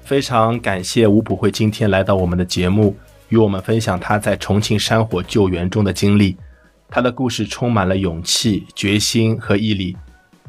[0.01, 2.97] 非常感谢吴普惠今天来到我们的节目，
[3.29, 6.37] 与我们分享她在重庆山火救援中的经历。
[6.89, 9.97] 她的故事充满了勇气、决心和毅力。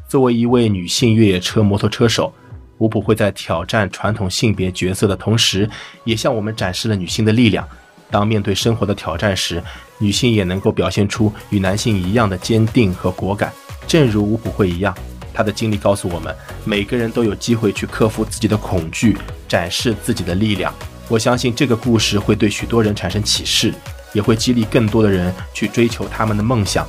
[0.08, 2.34] 作为一位女性越野车摩托车手，
[2.80, 5.70] 吴普惠在挑战传统性别角色的同时，
[6.06, 7.68] 也向我们展示了女性的力量。
[8.10, 9.62] 当面对生活的挑战时，
[10.00, 13.54] 女性也能够表现出与男性一样的坚定和果敢。
[13.86, 14.98] 正如吴普惠一样，
[15.34, 19.18] 她的经历告诉我们，每个人都有机会去克服自己的恐惧，
[19.48, 20.74] 展示自己的力量。
[21.10, 23.74] 我相信这个故事会对许多人产生启示，
[24.14, 26.88] 也会激励更多的人去追求他们的梦想。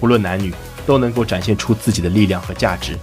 [0.00, 0.54] 无论男女，
[0.86, 2.96] 都能够展现出自己的力量和价值。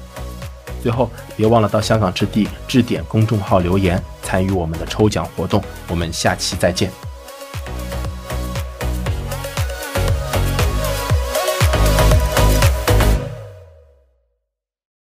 [0.84, 5.64] 最后，别忘了到香港之地置点公众号留言，参与我们的抽奖活动。
[5.88, 6.92] 我们下期再见。